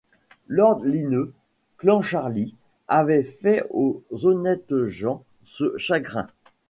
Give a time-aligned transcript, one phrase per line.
[0.47, 1.31] Lord Linnœus
[1.77, 2.55] Clancharlie
[2.87, 6.25] avait fait aux honnêtes gens ce chagrin.